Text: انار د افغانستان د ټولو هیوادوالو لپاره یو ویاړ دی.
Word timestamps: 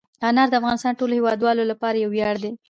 انار 0.27 0.47
د 0.49 0.53
افغانستان 0.59 0.93
د 0.93 0.97
ټولو 0.99 1.13
هیوادوالو 1.19 1.69
لپاره 1.71 1.95
یو 1.97 2.09
ویاړ 2.13 2.35
دی. 2.43 2.51